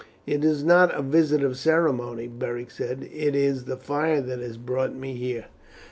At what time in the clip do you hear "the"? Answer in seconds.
3.65-3.77